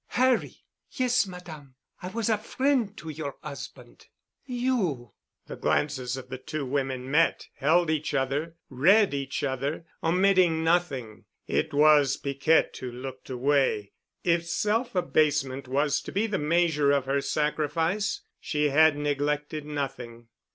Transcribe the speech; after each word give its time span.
"Harry!" 0.17 0.63
"Yes, 0.89 1.27
Madame. 1.27 1.75
I 2.01 2.07
was 2.07 2.27
a 2.27 2.35
frien' 2.39 2.95
to 2.95 3.09
your 3.09 3.35
'usband." 3.43 4.07
"You——?" 4.47 5.13
The 5.45 5.55
glances 5.55 6.17
of 6.17 6.27
the 6.29 6.39
two 6.39 6.65
women 6.65 7.11
met, 7.11 7.49
held 7.57 7.91
each 7.91 8.15
other—read 8.15 9.13
each 9.13 9.43
other, 9.43 9.85
omitting 10.01 10.63
nothing. 10.63 11.25
It 11.45 11.71
was 11.71 12.17
Piquette 12.17 12.75
who 12.77 12.91
looked 12.91 13.29
away. 13.29 13.91
If 14.23 14.47
self 14.47 14.95
abasement 14.95 15.67
was 15.67 16.01
to 16.01 16.11
be 16.11 16.25
the 16.25 16.39
measure 16.39 16.89
of 16.91 17.05
her 17.05 17.21
sacrifice, 17.21 18.21
she 18.39 18.69
had 18.69 18.97
neglected 18.97 19.67
nothing. 19.67 20.29